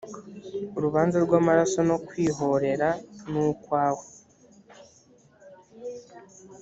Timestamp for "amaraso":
1.39-1.79